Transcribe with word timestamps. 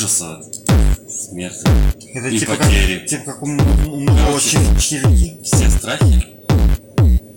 ужаса, 0.00 0.40
смерти 1.10 1.68
Это 2.14 2.28
и 2.28 2.38
типа 2.38 2.54
потери. 2.54 2.98
как, 3.00 3.06
типа 3.08 3.24
как 3.32 3.42
у 3.42 3.46
много 3.46 4.18
Короче. 4.26 4.50
черепки. 4.78 5.38
Все 5.44 5.68
страхи 5.68 6.26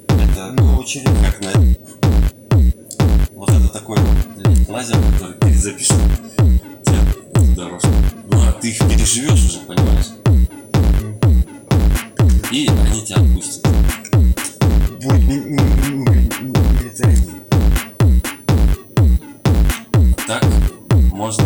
это 0.07 0.53
Много 0.53 0.85
черепки. 0.85 1.11
как 1.25 1.41
на 1.41 1.51
вот 3.35 3.49
это 3.49 3.67
такой 3.67 3.97
лазер, 4.69 4.95
который 5.11 5.35
перезапишет 5.39 5.97
тебе 6.37 7.53
дорожку. 7.55 7.89
Ну 8.31 8.41
а 8.47 8.51
ты 8.53 8.69
их 8.69 8.79
переживешь 8.79 9.43
уже, 9.43 9.59
понимаешь? 9.59 10.07
И 12.49 12.69
они 12.69 13.05
тебя 13.05 13.17
отпустят. 13.17 13.67
Будет. 15.01 15.43
Так 20.27 20.43
можно 21.11 21.45